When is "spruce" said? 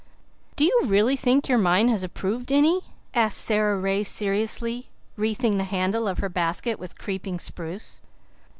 7.37-8.01